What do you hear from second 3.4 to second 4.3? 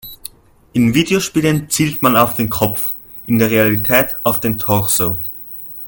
Realität